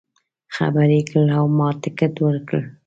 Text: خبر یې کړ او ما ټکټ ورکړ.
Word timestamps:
خبر 0.55 0.87
یې 0.95 1.01
کړ 1.09 1.25
او 1.37 1.45
ما 1.57 1.69
ټکټ 1.81 2.13
ورکړ. 2.25 2.61